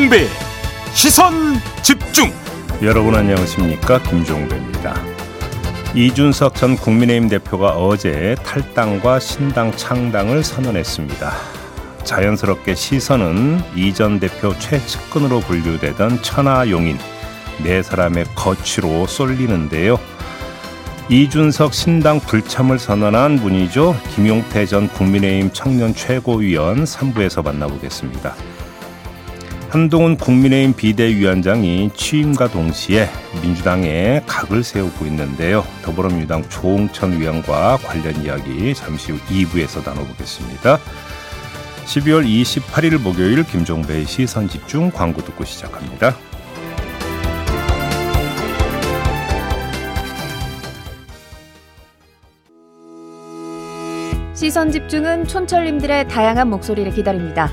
[0.00, 0.26] 김종배
[0.94, 2.32] 시선 집중
[2.80, 4.94] 여러분 안녕하십니까 김종배입니다.
[5.94, 11.32] 이준석 전 국민의힘 대표가 어제 탈당과 신당 창당을 선언했습니다.
[12.04, 16.96] 자연스럽게 시선은 이 전 대표 최측근으로 분류되던 천하용인
[17.62, 19.98] 네 사람의 거취로 쏠리는데요.
[21.10, 24.00] 이준석 신당 불참을 선언한 분이죠.
[24.14, 28.34] 김용태 전 국민의힘 청년 최고위원 3부에서 만나보겠습니다.
[29.70, 33.08] 한동훈 국민의힘 비대위원장이 취임과 동시에
[33.40, 35.64] 민주당에 각을 세우고 있는데요.
[35.82, 40.78] 더불어민주당 조홍천 위원과 관련 이야기 잠시 후 2부에서 나눠보겠습니다.
[41.86, 46.16] 12월 28일 목요일 김종배의 시선 집중 광고 듣고 시작합니다.
[54.34, 57.52] 시선 집중은 촌철님들의 다양한 목소리를 기다립니다.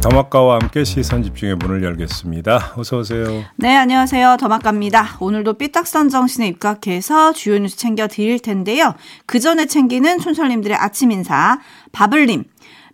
[0.00, 2.74] 더마카와 함께 시선 집중의 문을 열겠습니다.
[2.76, 3.44] 어서 오세요.
[3.56, 4.36] 네, 안녕하세요.
[4.38, 5.16] 더마카입니다.
[5.18, 8.94] 오늘도 삐딱선 정신에 입각해서 주요 뉴스 챙겨 드릴 텐데요.
[9.26, 11.58] 그 전에 챙기는 촌철님들의 아침 인사.
[11.92, 12.44] 바블님,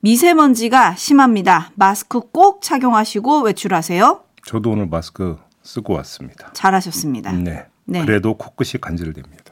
[0.01, 1.73] 미세먼지가 심합니다.
[1.75, 4.21] 마스크 꼭 착용하시고 외출하세요.
[4.47, 6.53] 저도 오늘 마스크 쓰고 왔습니다.
[6.55, 7.33] 잘하셨습니다.
[7.33, 7.67] 네.
[7.87, 8.05] 네.
[8.05, 9.44] 그래도 코끝이 간질됩니다.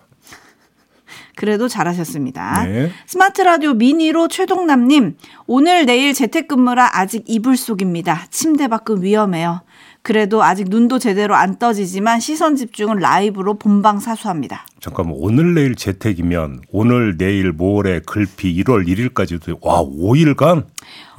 [1.35, 2.65] 그래도 잘하셨습니다.
[2.67, 2.91] 네.
[3.07, 5.17] 스마트 라디오 미니로 최동남님,
[5.47, 8.27] 오늘 내일 재택근무라 아직 이불 속입니다.
[8.31, 9.63] 침대 밖은 위험해요.
[10.03, 14.67] 그래도 아직 눈도 제대로 안 떠지지만 시선 집중은 라이브로 본방 사수합니다.
[14.81, 20.67] 잠깐만 오늘 내일 재택이면 오늘 내일 모레 글피 1월 1일까지도 와 5일간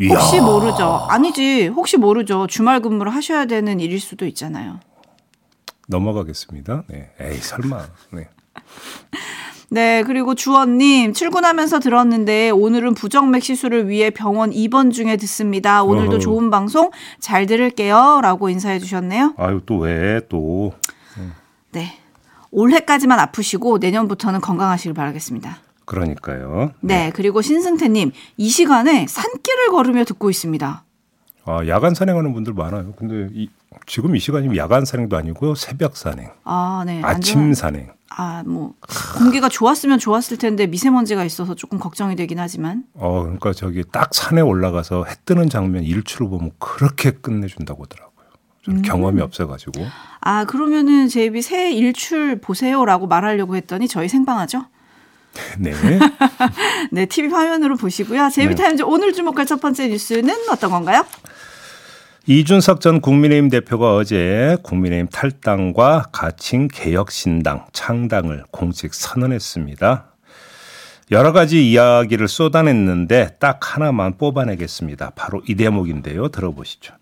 [0.10, 1.06] 혹시 모르죠.
[1.10, 1.68] 아니지.
[1.68, 2.46] 혹시 모르죠.
[2.48, 4.82] 주말 근무를 하셔야 되는 일일 수도 있잖아요.
[5.88, 6.84] 넘어가겠습니다.
[6.90, 7.12] 네.
[7.22, 7.86] 에이 설마.
[8.12, 8.28] 네.
[9.74, 15.82] 네, 그리고 주원님, 출근하면서 들었는데, 오늘은 부정맥 시술을 위해 병원 입원 중에 듣습니다.
[15.82, 16.20] 오늘도 어허.
[16.20, 18.20] 좋은 방송 잘 들을게요.
[18.22, 19.34] 라고 인사해 주셨네요.
[19.38, 20.74] 아유 또 왜 또.
[21.72, 21.98] 네.
[22.52, 25.58] 올해까지만 아프시고, 내년부터는 건강하시길 바라겠습니다.
[25.86, 26.72] 그러니까요.
[26.82, 30.84] 네, 그리고 신승태님, 이 시간에 산길을 걸으며 듣고 있습니다.
[31.46, 32.94] 아 야간 산행하는 분들 많아요.
[32.94, 33.50] 근데 이,
[33.86, 35.56] 지금 이 시간이면 야간 산행도 아니고요.
[35.56, 37.02] 새벽 산행, 아, 네.
[37.04, 37.92] 아침 산행.
[38.16, 38.74] 아, 뭐,
[39.18, 42.84] 공기가 좋았으면 좋았을 텐데, 미세먼지가 있어서 조금 걱정이 되긴 하지만.
[42.94, 48.14] 어 그러니까 저기 딱 산에 올라가서 해 뜨는 장면 일출을 보면 그렇게 끝내준다고 하더라고요.
[48.66, 48.82] 저는 음.
[48.84, 49.86] 경험이 없어가지고.
[50.22, 54.66] 아, 그러면은 제이비 새 일출 보세요라고 말하려고 했더니 저희 생방하죠?
[55.58, 55.74] 네.
[56.92, 58.30] 네, TV 화면으로 보시고요.
[58.30, 61.06] 제이비타임즈 오늘 주목할 첫 번째 뉴스는 어떤 건가요?
[62.26, 70.16] 이준석 전 국민의힘 대표가 어제 국민의힘 탈당과 가칭 개혁신당 창당을 공식 선언했습니다.
[71.12, 75.10] 여러 가지 이야기를 쏟아냈는데 딱 하나만 뽑아내겠습니다.
[75.18, 76.30] 바로 이 대목인데요.
[76.30, 76.94] 들어보시죠.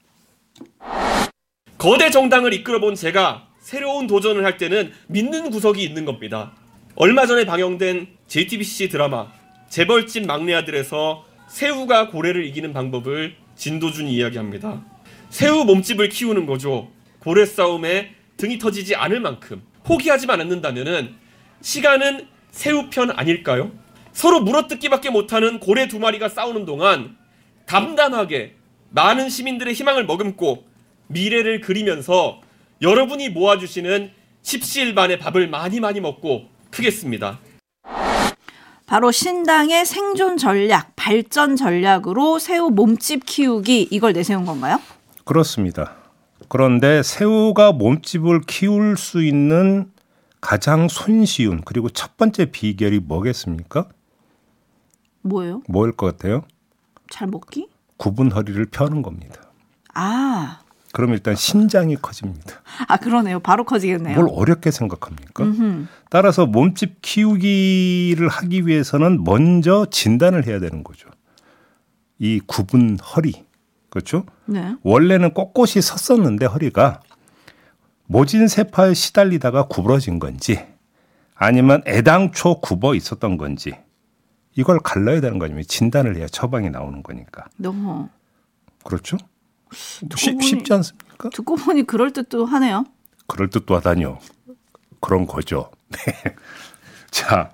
[1.77, 6.53] 거대 정당을 이끌어본 제가 새로운 도전을 할 때는 믿는 구석이 있는 겁니다.
[6.95, 9.27] 얼마 전에 방영된 JTBC 드라마
[9.69, 14.81] 재벌집 막내 아들에서 새우가 고래를 이기는 방법을 진도준이 이야기합니다.
[15.31, 16.91] 새우 몸집을 키우는 거죠.
[17.19, 21.15] 고래 싸움에 등이 터지지 않을 만큼 포기하지만 않는다면은
[21.61, 23.71] 시간은 새우 편 아닐까요?
[24.11, 27.15] 서로 물어뜯기밖에 못하는 고래 두 마리가 싸우는 동안
[27.65, 28.55] 담담하게
[28.89, 30.65] 많은 시민들의 희망을 머금고
[31.07, 32.41] 미래를 그리면서
[32.81, 34.11] 여러분이 모아주시는
[34.41, 37.39] 십시일반의 밥을 많이 많이 먹고 크겠습니다.
[38.85, 44.81] 바로 신당의 생존 전략, 발전 전략으로 새우 몸집 키우기 이걸 내세운 건가요?
[45.25, 45.95] 그렇습니다.
[46.49, 49.91] 그런데 새우가 몸집을 키울 수 있는
[50.41, 53.87] 가장 손쉬운 그리고 첫 번째 비결이 뭐겠습니까?
[55.21, 55.61] 뭐예요?
[55.67, 56.43] 뭐일 것 같아요?
[57.09, 57.69] 잘 먹기?
[57.97, 59.39] 굽은 허리를 펴는 겁니다.
[59.93, 60.61] 아,
[60.93, 62.61] 그럼 일단 신장이 커집니다.
[62.87, 63.39] 아 그러네요.
[63.39, 64.15] 바로 커지겠네요.
[64.15, 65.43] 뭘 어렵게 생각합니까?
[65.43, 65.85] 음흠.
[66.09, 71.07] 따라서 몸집 키우기를 하기 위해서는 먼저 진단을 해야 되는 거죠.
[72.19, 73.45] 이 굽은 허리.
[73.91, 74.25] 그렇죠?
[74.45, 74.75] 네.
[74.83, 77.01] 원래는 꼿꼿이 섰었는데 허리가
[78.07, 80.65] 모진 세파에 시달리다가 구부러진 건지
[81.35, 83.73] 아니면 애당초 굽어 있었던 건지
[84.55, 87.45] 이걸 갈라야 되는 거 아니면 진단을 해야 처방이 나오는 거니까.
[87.57, 88.07] 너무
[88.83, 89.17] 그렇죠?
[89.73, 91.29] 쉽, 보니- 쉽지 않습니까?
[91.29, 92.85] 듣고 보니 그럴 듯도 하네요.
[93.27, 94.19] 그럴 듯도 하다니요.
[95.01, 95.69] 그런 거죠.
[95.91, 95.99] 네.
[97.11, 97.51] 자,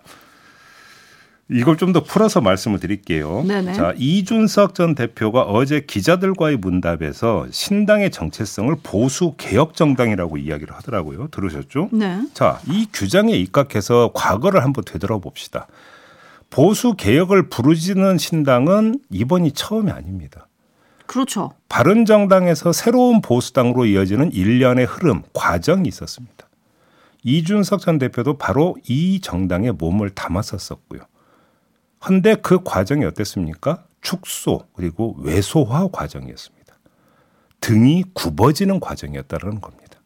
[1.50, 3.44] 이걸 좀 더 풀어서 말씀을 드릴게요.
[3.48, 3.74] 네네.
[3.74, 11.30] 자, 이준석 전 대표가 어제 기자들과의 문답에서 신당의 정체성을 보수 개혁 정당이라고 이야기를 하더라고요.
[11.30, 11.90] 들으셨죠?
[11.94, 12.22] 네.
[12.34, 15.68] 자, 이 규정에 입각해서 과거를 한번 되돌아봅시다.
[16.50, 20.48] 보수 개혁을 부르짖는 신당은 이번이 처음이 아닙니다.
[21.06, 21.52] 그렇죠.
[21.70, 26.50] 바른 정당에서 새로운 보수당으로 이어지는 일련의 흐름, 과정이 있었습니다.
[27.24, 31.02] 이준석 전 대표도 바로 이 정당에 몸을 담았었었고요.
[32.06, 33.86] 헌데 그 과정이 어땠습니까?
[34.02, 36.78] 축소 그리고 외소화 과정이었습니다.
[37.62, 40.00] 등이 굽어지는 과정이었다는 겁니다.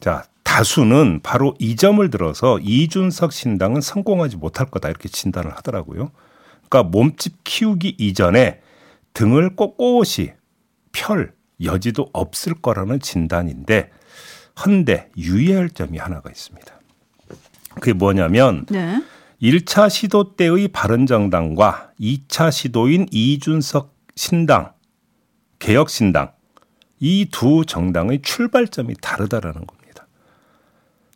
[0.00, 6.12] 자, 다수는 바로 이 점을 들어서 이준석 신당은 성공하지 못할 거다 이렇게 진단을 하더라고요.
[6.68, 8.60] 그러니까 몸집 키우기 이전에
[9.14, 10.32] 등을 꼿꼿이
[10.92, 11.32] 펼
[11.62, 13.90] 여지도 없을 거라는 진단인데
[14.64, 16.80] 헌데 유의할 점이 하나가 있습니다.
[17.74, 19.02] 그게 뭐냐면 네.
[19.44, 24.72] 1차 시도 때의 바른정당과 2차 시도인 이준석 신당,
[25.58, 26.32] 개혁신당
[26.98, 30.06] 이 두 정당의 출발점이 다르다라는 겁니다.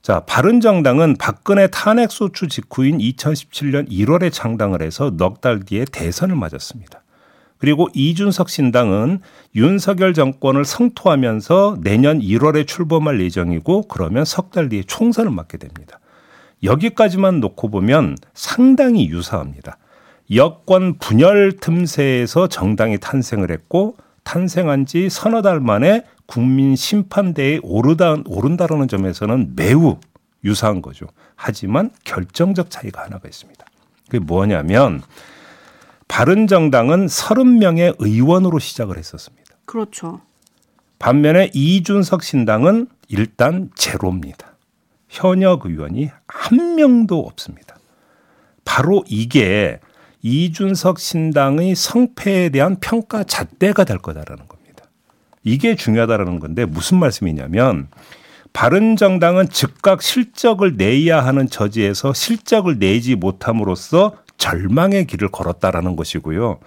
[0.02, 7.02] 자, 바른정당은 박근혜 탄핵 소추 직후인 2017년 1월에 창당을 해서 넉 달 뒤에 대선을 맞았습니다.
[7.56, 9.20] 그리고 이준석 신당은
[9.54, 15.98] 윤석열 정권을 성토하면서 내년 1월에 출범할 예정이고 그러면 석 달 뒤에 총선을 맞게 됩니다.
[16.62, 19.78] 여기까지만 놓고 보면 상당히 유사합니다.
[20.34, 28.88] 여권 분열 틈새에서 정당이 탄생을 했고 탄생한 지 서너 달 만에 국민 심판대에 오르다, 오른다라는
[28.88, 29.98] 점에서는 매우
[30.44, 31.06] 유사한 거죠.
[31.34, 33.64] 하지만 결정적 차이가 하나가 있습니다.
[34.04, 35.02] 그게 뭐냐면
[36.06, 39.54] 바른 정당은 30명의 의원으로 시작을 했었습니다.
[39.64, 40.20] 그렇죠.
[40.98, 44.47] 반면에 이준석 신당은 일단 제로입니다.
[45.08, 47.76] 현역 의원이 한 명도 없습니다.
[48.64, 49.80] 바로 이게
[50.22, 54.84] 이준석 신당의 성패에 대한 평가 잣대가 될 거다라는 겁니다.
[55.42, 57.88] 이게 중요하다라는 건데 무슨 말씀이냐면
[58.52, 66.58] 바른 정당은 즉각 실적을 내야 하는 처지에서 실적을 내지 못함으로써 절망의 길을 걸었다라는 것이고요.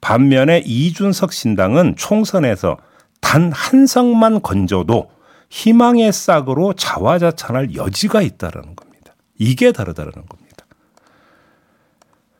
[0.00, 2.78] 반면에 이준석 신당은 총선에서
[3.20, 5.10] 단한 석만 건져도
[5.50, 9.14] 희망의 싹으로 자화자찬할 여지가 있다라는 겁니다.
[9.38, 10.66] 이게 다르다라는 겁니다.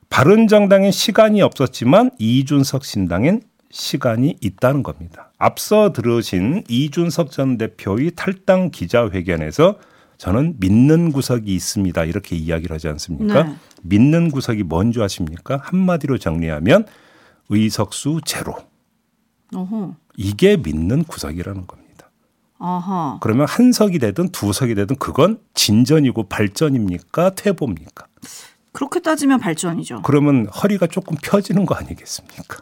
[0.09, 5.33] 바른 정당엔 시간이 없었지만 이준석 신당엔 시간이 있다는 겁니다.
[5.39, 9.79] 앞서 들으신 이준석 전 대표의 탈당 기자회견에서
[10.19, 12.05] 저는 믿는 구석이 있습니다.
[12.05, 13.45] 이렇게 이야기를 하지 않습니까?
[13.45, 13.55] 네.
[13.83, 15.59] 믿는 구석이 뭔지 아십니까?
[15.63, 16.85] 한마디로 정리하면
[17.49, 18.55] 의석수 제로.
[19.55, 19.97] 어허.
[20.17, 21.80] 이게 믿는 구석이라는 겁니다.
[22.61, 23.19] 아하.
[23.21, 27.31] 그러면 한 석이 되든 두 석이 되든 그건 진전이고 발전입니까?
[27.35, 28.07] 퇴보입니까?
[28.73, 30.03] 그렇게 따지면 발전이죠.
[30.03, 32.59] 그러면 허리가 조금 펴지는 거 아니겠습니까?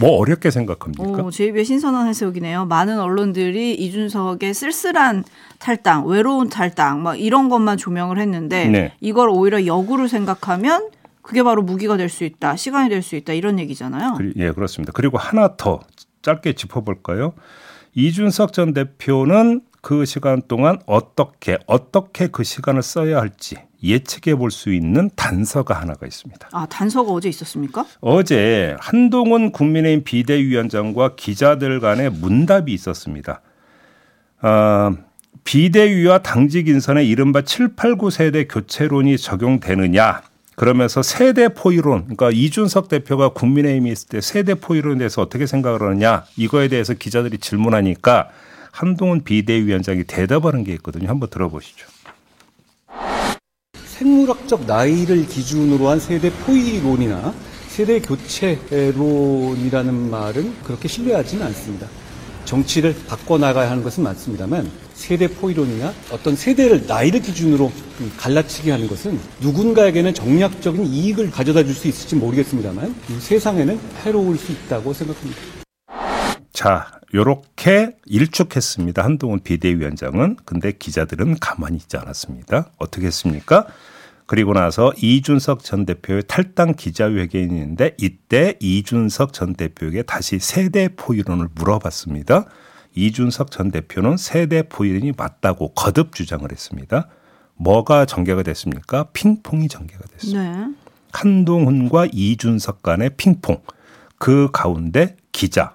[0.00, 1.04] 뭐 어렵게 생각합니까?
[1.04, 2.64] 오, 제2의 신선한 해석이네요.
[2.66, 5.24] 많은 언론들이 이준석의 쓸쓸한
[5.58, 8.92] 탈당, 외로운 탈당, 막 이런 것만 조명을 했는데 네.
[9.00, 10.88] 이걸 오히려 역으로 생각하면
[11.22, 14.14] 그게 바로 무기가 될 수 있다, 시간이 될 수 있다 이런 얘기잖아요.
[14.14, 14.92] 그리- 예, 그렇습니다.
[14.94, 15.80] 그리고 하나 더
[16.22, 17.34] 짧게 짚어볼까요?
[17.94, 24.72] 이준석 전 대표는 그 시간 동안 어떻게 어떻게 그 시간을 써야 할지 예측해 볼 수
[24.72, 26.48] 있는 단서가 하나가 있습니다.
[26.52, 27.86] 아 단서가 어제 있었습니까?
[28.00, 33.40] 어제 한동훈 국민의힘 비대위원장과 기자들 간의 문답이 있었습니다.
[34.40, 34.92] 아,
[35.44, 40.22] 비대위와 당직 인선에 이른바 7, 8, 9 세대 교체론이 적용되느냐.
[40.58, 46.24] 그러면서 세대 포이론, 그러니까 이준석 대표가 국민의힘에 있을 때 세대 포이론에 대해서 어떻게 생각을 하느냐.
[46.36, 48.30] 이거에 대해서 기자들이 질문하니까
[48.72, 51.08] 한동훈 비대위원장이 대답하는 게 있거든요.
[51.08, 51.86] 한번 들어보시죠.
[53.84, 57.32] 생물학적 나이를 기준으로 한 세대 포이론이나
[57.68, 61.86] 세대 교체론이라는 말은 그렇게 신뢰하지는 않습니다.
[62.52, 67.70] 정치를 바꿔나가야 하는 것은 맞습니다만 세대 포이론이나 어떤 세대를 나이를 기준으로
[68.16, 74.50] 갈라치기 하는 것은 누군가에게는 정략적인 이익을 가져다 줄 수 있을지 모르겠습니다만 이 세상에는 해로울 수
[74.50, 75.40] 있다고 생각합니다.
[76.54, 79.04] 자, 요렇게 일축했습니다.
[79.04, 80.36] 한동훈 비대위원장은.
[80.44, 82.70] 근데 기자들은 가만히 있지 않았습니다.
[82.78, 83.66] 어떻게 했습니까?
[84.28, 91.48] 그리고 나서 이준석 전 대표의 탈당 기자회견이 있는데 이때 이준석 전 대표에게 다시 세대 포이론을
[91.54, 92.44] 물어봤습니다.
[92.94, 97.08] 이준석 전 대표는 세대 포이론이 맞다고 거듭 주장을 했습니다.
[97.54, 99.04] 뭐가 전개가 됐습니까?
[99.14, 100.42] 핑퐁이 전개가 됐습니다.
[100.42, 100.74] 네.
[101.10, 103.62] 한동훈과 이준석 간의 핑퐁.
[104.18, 105.74] 그 가운데 기자.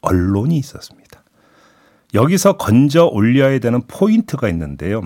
[0.00, 1.22] 언론이 있었습니다.
[2.14, 5.02] 여기서 건져 올려야 되는 포인트가 있는데요.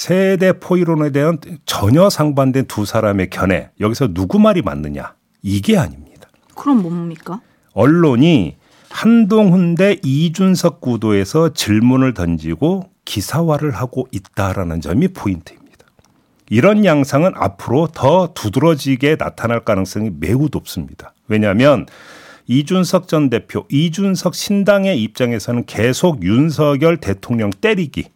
[0.00, 6.30] 세대 포이론에 대한 전혀 상반된 두 사람의 견해 여기서 누구 말이 맞느냐 이게 아닙니다.
[6.54, 7.42] 그럼 뭡니까?
[7.74, 8.56] 언론이
[8.88, 15.84] 한동훈 대 이준석 구도에서 질문을 던지고 기사화를 하고 있다라는 점이 포인트입니다.
[16.48, 21.12] 이런 양상은 앞으로 더 두드러지게 나타날 가능성이 매우 높습니다.
[21.28, 21.84] 왜냐하면
[22.46, 28.06] 이준석 전 대표, 이준석 신당의 입장에서는 계속 윤석열 대통령 때리기,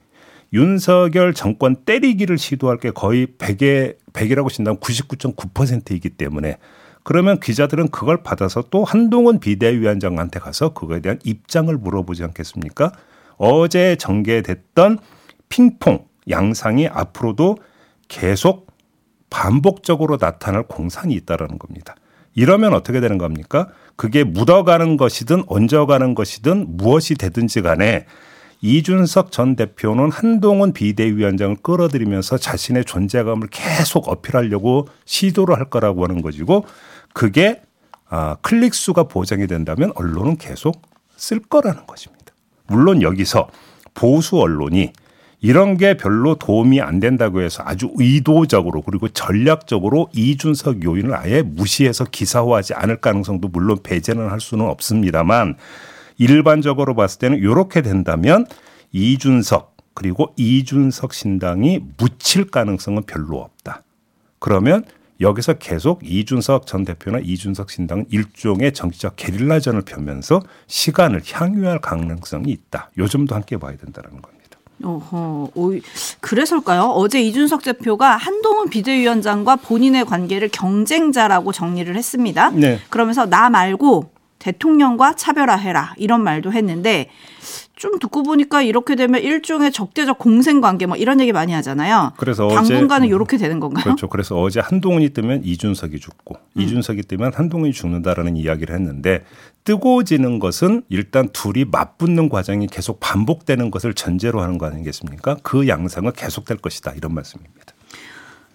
[0.55, 6.59] 윤석열 정권 때리기를 시도할 게 거의 100에 100이라고 신다면 99.9%이기 때문에
[7.03, 12.93] 그러면 기자들은 그걸 받아서 또 한동훈 비대위원장한테 가서 그거에 대한 입장을 물어보지 않겠습니까?
[13.37, 15.01] 어제 전개됐던
[15.49, 17.59] 핑퐁 양상이 앞으로도
[18.09, 18.69] 계속
[19.29, 21.97] 반복적으로 나타날 공산이 있다라는 겁니다.
[22.35, 23.69] 이러면 어떻게 되는 겁니까?
[23.97, 28.07] 그게 묻어가는 것이든 얹어가는 것이든 무엇이 되든지 간에
[28.65, 36.65] 이준석 전 대표는 한동훈 비대위원장을 끌어들이면서 자신의 존재감을 계속 어필하려고 시도를 할 거라고 하는 것이고
[37.13, 37.61] 그게
[38.09, 40.81] 아, 클릭 수가 보장이 된다면 언론은 계속
[41.15, 42.25] 쓸 거라는 것입니다.
[42.67, 43.49] 물론 여기서
[43.93, 44.95] 보수 언론이
[45.43, 52.07] 이런 게 별로 도움이 안 된다고 해서 아주 의도적으로 그리고 전략적으로 이준석 요인을 아예 무시해서
[52.07, 55.57] 기사화하지 않을 가능성도 물론 배제는 할 수는 없습니다만
[56.17, 58.47] 일반적으로 봤을 때는 이렇게 된다면
[58.93, 63.83] 이준석 그리고 이준석 신당이 묻힐 가능성은 별로 없다.
[64.39, 64.85] 그러면
[65.21, 72.91] 여기서 계속 이준석 전 대표나 이준석 신당은 일종의 정치적 게릴라전을 펴면서 시간을 향유할 가능성이 있다.
[72.99, 74.35] 요즘도 함께 봐야 된다는 겁니다.
[74.83, 75.73] 어허, 오,
[76.21, 76.83] 그래서일까요?
[76.83, 82.51] 어제 이준석 대표가 한동훈 비대위원장과 본인의 관계를 경쟁자라고 정리를 했습니다.
[82.51, 82.81] 네.
[82.91, 84.11] 그러면서 나 말고
[84.45, 87.09] 대통령과 차별화해라 이런 말도 했는데
[87.77, 92.13] 좀 듣고 보니까 이렇게 되면 일종의 적대적 공생 관계 뭐 이런 얘기 많이 하잖아요.
[92.19, 93.83] 그래서 당분간은 어제, 이렇게 되는 건가요?
[93.83, 94.09] 그렇죠.
[94.09, 96.61] 그래서 어제 한동훈이 뜨면 이준석이 죽고 음.
[96.61, 99.25] 이준석이 뜨면 한동훈이 죽는다라는 이야기를 했는데
[99.65, 105.39] 뜨고지는 것은 일단 둘이 맞붙는 과정이 계속 반복되는 것을 전제로 하는 거 아니겠습니까?
[105.43, 107.75] 그 양상은 계속될 것이다 이런 말씀입니다.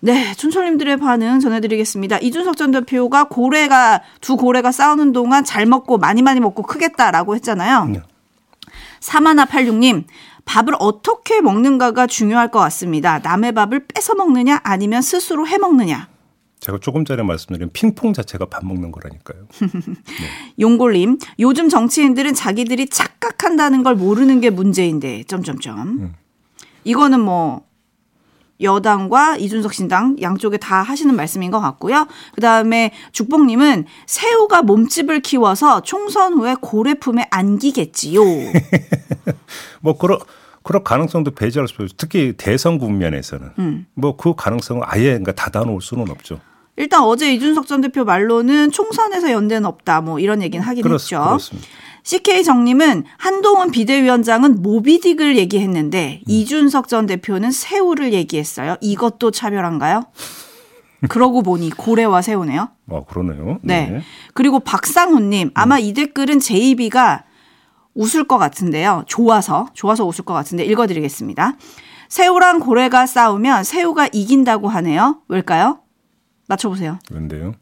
[0.01, 2.19] 네, 춘철님들의 반응 전해드리겠습니다.
[2.19, 7.85] 이준석 전 대표가 고래가 두 고래가 싸우는 동안 잘 먹고 많이 많이 먹고 크겠다라고 했잖아요.
[7.85, 8.01] 네.
[9.01, 10.05] 사마나 86님,
[10.45, 13.19] 밥을 어떻게 먹는가가 중요할 것 같습니다.
[13.19, 16.07] 남의 밥을 뺏어 먹느냐 아니면 스스로 해 먹느냐.
[16.59, 19.47] 제가 조금 전에 말씀드린 핑퐁 자체가 밥 먹는 거라니까요.
[19.59, 20.27] 네.
[20.59, 25.79] 용골님, 요즘 정치인들은 자기들이 착각한다는 걸 모르는 게 문제인데, 점점점.
[25.79, 26.13] 음.
[26.83, 27.68] 이거는 뭐
[28.61, 32.07] 여당과 이준석 신당 양쪽에 다 하시는 말씀인 것 같고요.
[32.33, 38.21] 그 다음에 죽봉님은 새우가 몸집을 키워서 총선 후에 고래 품에 안기겠지요.
[39.81, 40.19] 뭐 그런
[40.63, 41.95] 그럴 가능성도 배제할 수 없죠.
[41.97, 43.85] 특히 대선 국면에서는 음.
[43.95, 46.39] 뭐그 가능성은 아예 그러니까 닫아놓을 수는 없죠.
[46.75, 51.21] 일단 어제 이준석 전 대표 말로는 총선에서 연대는 없다 뭐 이런 얘기는 하긴 그렇, 했죠.
[51.21, 51.67] 그렇습니다.
[52.09, 56.23] CK 정님은 한동훈 비대위원장은 모비딕을 얘기했는데 음.
[56.25, 58.77] 이준석 전 대표는 새우를 얘기했어요.
[58.81, 60.05] 이것도 차별한가요?
[61.07, 62.69] 그러고 보니 고래와 새우네요.
[62.89, 63.59] 아 그러네요.
[63.61, 63.91] 네.
[63.91, 64.01] 네.
[64.33, 65.81] 그리고 박상훈님 아마 음.
[65.81, 67.25] 이 댓글은 제이비가
[67.93, 69.03] 웃을 것 같은데요.
[69.05, 71.57] 좋아서 좋아서 웃을 것 같은데 읽어드리겠습니다.
[72.07, 75.21] 새우랑 고래가 싸우면 새우가 이긴다고 하네요.
[75.27, 75.81] 왜일까요?
[76.47, 76.97] 맞춰보세요.
[77.11, 77.53] 왠데요?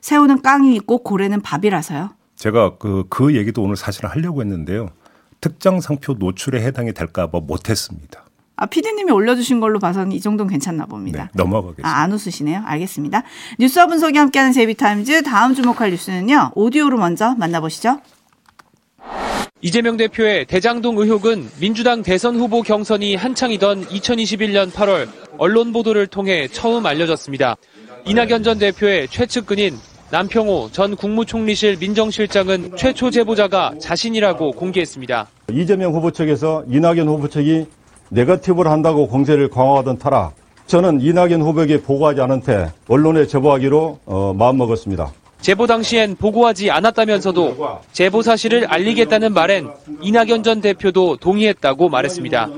[0.00, 2.10] 새우는 깡이 있고 고래는 밥이라서요.
[2.42, 4.88] 제가 그, 그 얘기도 오늘 사실 하려고 했는데요.
[5.40, 8.24] 특정 상표 노출에 해당이 될까 봐 못했습니다.
[8.56, 11.24] 아, 피디님이 올려주신 걸로 봐서는 이 정도는 괜찮나 봅니다.
[11.24, 11.88] 네, 넘어가겠습니다.
[11.88, 12.62] 아, 안 웃으시네요.
[12.64, 13.22] 알겠습니다.
[13.60, 16.50] 뉴스와 분석이 함께하는 제비타임즈 다음 주목할 뉴스는요.
[16.56, 18.00] 오디오로 먼저 만나보시죠.
[19.60, 25.08] 이재명 대표의 대장동 의혹은 민주당 대선 후보 경선이 한창이던 2021년 8월
[25.38, 27.56] 언론 보도를 통해 처음 알려졌습니다.
[28.04, 29.78] 이낙연 전 대표의 최측근인
[30.12, 35.26] 남평호 전 국무총리실 민정실장은 최초 제보자가 자신이라고 공개했습니다.
[35.52, 37.64] 이재명 후보 측에서 이낙연 후보 측이
[38.10, 40.32] 네거티브를 한다고 공세를 강화하던 터라
[40.66, 45.10] 저는 이낙연 후보에게 보고하지 않은 채 언론에 제보하기로 어, 마음먹었습니다.
[45.40, 49.70] 제보 당시엔 보고하지 않았다면서도 제보 사실을 알리겠다는 말엔
[50.02, 52.50] 이낙연 전 대표도 동의했다고 말했습니다.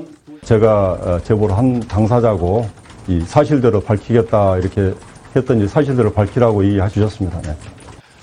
[0.43, 2.69] 제가 어, 제보를 한 당사자고
[3.07, 4.93] 이 사실대로 밝히겠다 이렇게
[5.37, 7.41] 했더니 사실대로 밝히라고 이야기해 주셨습니다.
[7.43, 7.57] 네.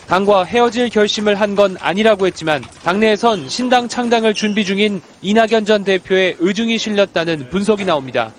[0.08, 6.38] 당과 헤어질 결심을 한 건 아니라고 했지만 당내에선 신당 창당을 준비 중인 이낙연 전 대표의
[6.40, 8.32] 의중이 실렸다는 분석이 나옵니다.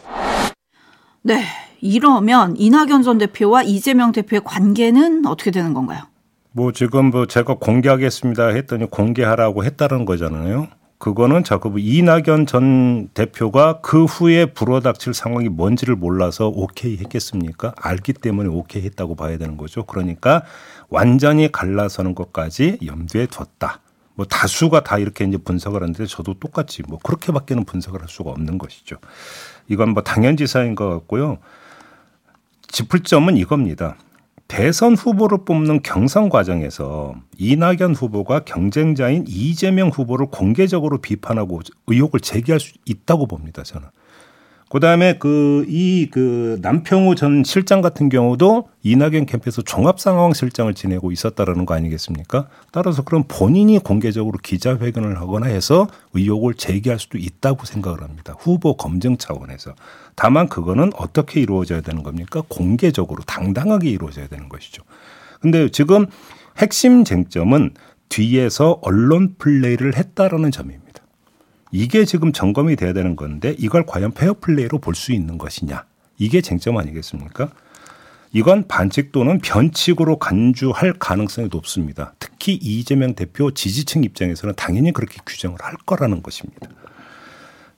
[1.23, 1.45] 네,
[1.81, 6.01] 이러면 이낙연 전 대표와 이재명 대표의 관계는 어떻게 되는 건가요?
[6.53, 10.69] 뭐 지금 뭐 제가 공개하겠습니다 했더니 공개하라고 했다는 거잖아요.
[11.03, 17.75] 그거는 자꾸 이낙연 전 대표가 그 후에 불어닥칠 상황이 뭔지를 몰라서 오케이 했겠습니까?
[17.77, 19.85] 알기 때문에 오케이 했다고 봐야 되는 거죠.
[19.85, 20.45] 그러니까
[20.91, 23.81] 완전히 갈라서는 것까지 염두에 뒀다.
[24.15, 28.59] 뭐 다수가 다 이렇게 이제 분석을 하는데 저도 똑같이 뭐 그렇게밖에는 분석을 할 수가 없는
[28.59, 28.99] 것이죠.
[29.67, 31.39] 이건 뭐 당연지사인 것 같고요.
[32.69, 33.97] 짚을 점은 이겁니다.
[34.53, 42.75] 대선 후보를 뽑는 경선 과정에서 이낙연 후보가 경쟁자인 이재명 후보를 공개적으로 비판하고 의혹을 제기할 수
[42.85, 43.63] 있다고 봅니다.
[43.63, 43.89] 저는.
[44.73, 51.13] 그다음에 그 이 그 남평우 전 실장 같은 경우도 이낙연 캠프에서 종합 상황 실장을 지내고
[51.13, 52.49] 있었다라는 거 아니겠습니까?
[52.71, 58.35] 따라서 그럼 본인이 공개적으로 기자회견을 하거나 해서 의혹을 제기할 수도 있다고 생각을 합니다.
[58.39, 59.75] 후보 검증 차원에서.
[60.15, 62.43] 다만 그거는 어떻게 이루어져야 되는 겁니까?
[62.49, 64.83] 공개적으로 당당하게 이루어져야 되는 것이죠.
[65.41, 66.07] 근데 지금
[66.59, 67.75] 핵심 쟁점은
[68.09, 70.82] 뒤에서 언론 플레이를 했다라는 점입니다.
[71.73, 75.85] 이게 지금 점검이 돼야 되는 건데 이걸 과연 페어 플레이로 볼 수 있는 것이냐.
[76.19, 77.49] 이게 쟁점 아니겠습니까?
[78.35, 82.15] 이건 반칙 또는 변칙으로 간주할 가능성이 높습니다.
[82.19, 86.69] 특히 이재명 대표 지지층 입장에서는 당연히 그렇게 규정을 할 거라는 것입니다.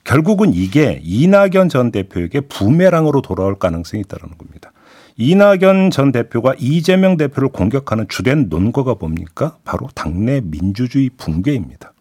[0.03, 4.71] 결국은 이게 이낙연 전 대표에게 부메랑으로 돌아올 가능성이 있다는 겁니다.
[5.17, 9.57] 이낙연 전 대표가 이재명 대표를 공격하는 주된 논거가 뭡니까?
[9.63, 11.93] 바로 당내 민주주의 붕괴입니다.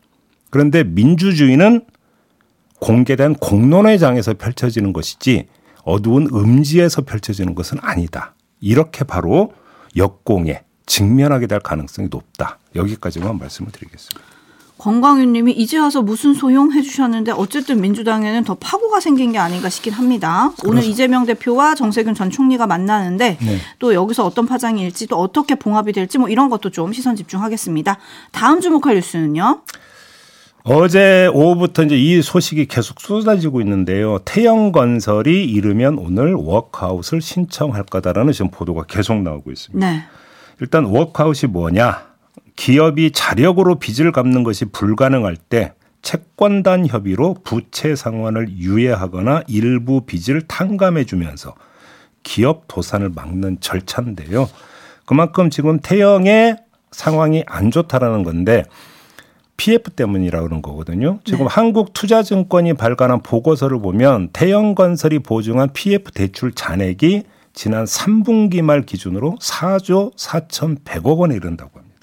[0.55, 1.85] 그런데 민주주의는
[2.79, 5.49] 공개된 공론회장에서 펼쳐지는 것이지
[5.83, 8.35] 어두운 음지에서 펼쳐지는 것은 아니다.
[8.61, 9.53] 이렇게 바로
[9.97, 12.61] 역공에 직면하게 될 가능성이 높다.
[12.77, 14.21] 여기까지만 말씀을 드리겠습니다.
[14.79, 19.93] 권광윤 님이 이제 와서 무슨 소용 해주셨는데 어쨌든 민주당에는 더 파고가 생긴 게 아닌가 싶긴
[19.95, 20.53] 합니다.
[20.63, 20.89] 오늘 그래서.
[20.89, 23.59] 이재명 대표와 정세균 전 총리가 만나는데 네.
[23.81, 27.99] 또 여기서 어떤 파장이 일지 또 어떻게 봉합이 될지 뭐 이런 것도 좀 시선 집중하겠습니다.
[28.31, 29.63] 다음 주목할 뉴스는요.
[30.67, 34.19] 어제 오후부터 이제 이 소식이 계속 쏟아지고 있는데요.
[34.25, 39.87] 태영건설이 이르면 오늘 워크아웃을 신청할 거다라는 지금 보도가 계속 나오고 있습니다.
[39.87, 40.05] 네.
[40.61, 42.07] 일단 워크아웃이 뭐냐?
[42.57, 51.05] 기업이 자력으로 빚을 갚는 것이 불가능할 때 채권단 협의로 부채 상환을 유예하거나 일부 빚을 탕감해
[51.05, 51.55] 주면서
[52.23, 54.49] 기업 도산을 막는 절차인데요.
[55.05, 56.57] 그만큼 지금 태영의
[56.91, 58.65] 상황이 안 좋다라는 건데
[59.57, 61.21] PF 때문이라고 그런 거거든요.
[61.25, 61.47] 지금 네.
[61.51, 71.19] 한국투자증권이 발간한 보고서를 보면 태영건설이 보증한 PF 대출 잔액이 지난 3분기 말 기준으로 4조 4,100억
[71.19, 71.95] 원에 이른다고 합니다.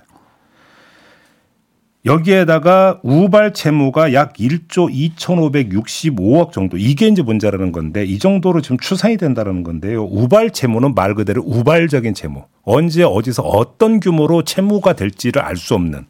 [2.03, 9.17] 여기에다가 우발 채무가 약 1조 2,565억 정도 이게 이제 문제라는 건데 이 정도로 지금 추산이
[9.17, 10.05] 된다는 건데요.
[10.05, 12.45] 우발 채무는 말 그대로 우발적인 채무.
[12.63, 16.05] 언제 어디서 어떤 규모로 채무가 될지를 알 수 없는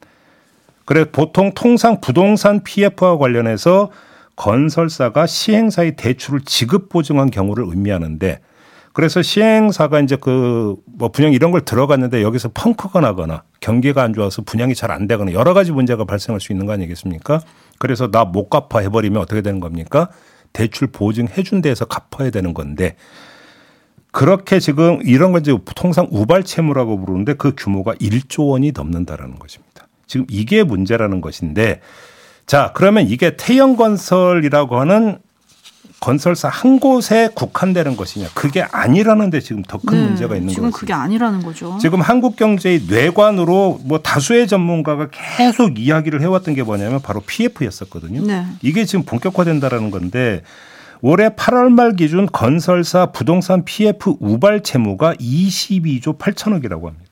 [0.91, 3.91] 그래 보통 통상 부동산 PF와 관련해서
[4.35, 8.41] 건설사가 시행사의 대출을 지급 보증한 경우를 의미하는데
[8.91, 14.41] 그래서 시행사가 이제 그 뭐 분양 이런 걸 들어갔는데 여기서 펑크가 나거나 경기가 안 좋아서
[14.41, 17.39] 분양이 잘 안 되거나 여러 가지 문제가 발생할 수 있는 거 아니겠습니까?
[17.79, 20.09] 그래서 나 못 갚아 해버리면 어떻게 되는 겁니까?
[20.51, 22.97] 대출 보증해 준 데에서 갚아야 되는 건데
[24.11, 29.70] 그렇게 지금 이런 건 이제 통상 우발 채무라고 부르는데 그 규모가 1조 원이 넘는다라는 것입니다.
[30.11, 31.79] 지금 이게 문제라는 것인데
[32.45, 35.19] 자, 그러면 이게 태영건설이라고 하는
[36.01, 40.55] 건설사 한 곳에 국한되는 것이냐 그게 아니라는데 지금 더큰 네, 문제가 있는 거죠.
[40.55, 41.77] 지금 그게 아니라는 거죠.
[41.79, 48.25] 지금 한국 경제의 뇌관으로 뭐 다수의 전문가가 계속 이야기를 해왔던 게 뭐냐면 바로 PF였었거든요.
[48.25, 48.45] 네.
[48.61, 50.41] 이게 지금 본격화된다라는 건데
[50.99, 57.10] 올해 8월 말 기준 건설사 부동산 PF 우발 채무가 22조 8천억이라고 합니다.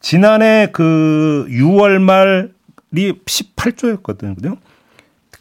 [0.00, 4.58] 지난해 그 6월 말이 18조였거든요.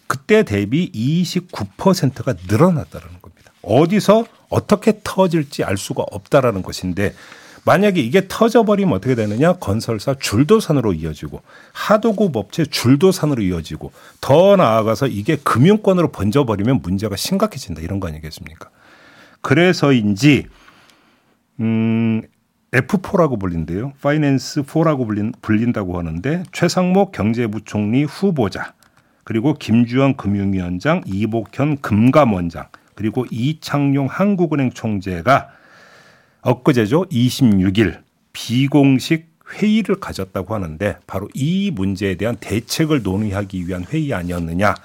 [0.07, 3.51] 그때 대비 29%가 늘어났다는 겁니다.
[3.61, 7.13] 어디서 어떻게 터질지 알 수가 없다라는 것인데
[7.65, 11.41] 만약에 이게 터져버리면 어떻게 되느냐 건설사 줄도산으로 이어지고
[11.73, 13.91] 하도급 업체 줄도산으로 이어지고
[14.21, 18.69] 더 나아가서 이게 금융권으로 번져버리면 문제가 심각해진다 이런 거 아니겠습니까?
[19.41, 20.45] 그래서인지
[21.59, 22.21] 음
[22.71, 23.93] F4라고 불린대요.
[24.01, 28.73] 파이낸스 4라고 불린, 불린다고 하는데 최상목 경제부총리 후보자
[29.23, 35.49] 그리고 김주영 금융위원장 이복현 금감원장 그리고 이창용 한국은행 총재가
[36.41, 38.01] 엊그제죠 26일
[38.33, 44.75] 비공식 회의를 가졌다고 하는데 바로 이 문제에 대한 대책을 논의하기 위한 회의 아니었느냐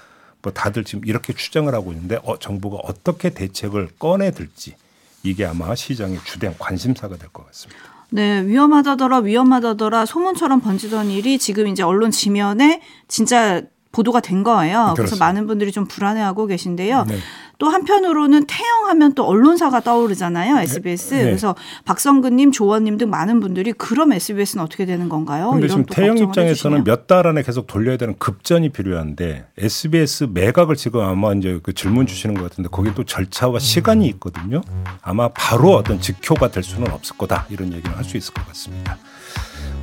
[0.41, 4.75] 뭐 다들 지금 이렇게 추정을 하고 있는데 어, 정부가 어떻게 대책을 꺼내들지
[5.23, 7.81] 이게 아마 시장의 주된 관심사가 될 것 같습니다.
[8.09, 14.79] 네, 위험하다더라, 위험하다더라 소문처럼 번지던 일이 지금 이제 언론 지면에 진짜 보도가 된 거예요.
[14.79, 15.25] 그래서 그렇습니다.
[15.25, 17.05] 많은 분들이 좀 불안해하고 계신데요.
[17.05, 17.17] 네.
[17.63, 20.57] 또 한편으로는 태영하면 또 언론사가 떠오르잖아요.
[20.59, 21.13] SBS.
[21.13, 21.23] 네.
[21.23, 25.49] 그래서 박성근님, 조원님 등 많은 분들이 그럼 SBS는 어떻게 되는 건가요?
[25.51, 26.83] 근데 지금 또 태영 입장에서는.
[26.83, 32.05] 몇 달 안에 계속 돌려야 되는 급전이 필요한데 SBS 매각을 지금 아마 이제 그 질문
[32.05, 34.59] 주시는 것 같은데 거기 또 절차와 시간이 있거든요.
[35.01, 38.97] 아마 바로 어떤 직효가 될 수는 없을 거다 이런 얘기를 할 수 있을 것 같습니다.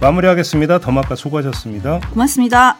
[0.03, 0.81] 마무리하겠습니다.
[0.81, 2.01] 더마카 수고하셨습니다.
[2.13, 2.77] 고맙습니다.